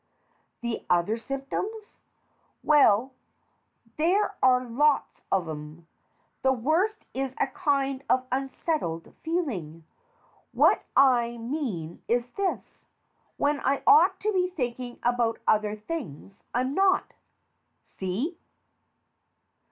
The 0.61 0.83
other 0.89 1.15
symptoms? 1.19 1.99
Well, 2.63 3.13
there 3.97 4.35
are 4.41 4.63
lots 4.67 5.21
of 5.31 5.47
'em. 5.47 5.85
The 6.41 6.51
worst 6.53 7.05
is 7.13 7.35
a 7.39 7.45
kind 7.45 8.03
of 8.09 8.25
unsettled 8.31 9.13
feeling. 9.21 9.83
What 10.53 10.85
I 10.95 11.37
mean 11.37 12.01
is 12.07 12.31
this: 12.31 12.83
when 13.37 13.59
I 13.59 13.83
ought 13.85 14.19
to 14.21 14.33
be 14.33 14.49
thinking 14.49 14.97
about 15.03 15.37
other 15.45 15.75
things, 15.75 16.41
I'm 16.51 16.73
not. 16.73 17.13
See 17.83 18.39